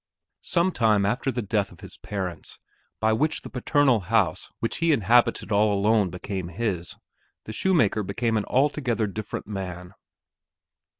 Some 0.41 0.71
time 0.71 1.05
after 1.05 1.31
the 1.31 1.43
death 1.43 1.71
of 1.71 1.81
his 1.81 1.97
parents, 1.99 2.57
by 2.99 3.13
which 3.13 3.41
the 3.43 3.51
paternal 3.51 3.99
house 3.99 4.49
which 4.59 4.77
he 4.77 4.91
inhabited 4.91 5.51
all 5.51 5.71
alone 5.71 6.09
became 6.09 6.47
his, 6.47 6.95
the 7.43 7.53
shoemaker 7.53 8.01
became 8.01 8.35
an 8.35 8.45
altogether 8.45 9.05
different 9.05 9.45
man. 9.45 9.93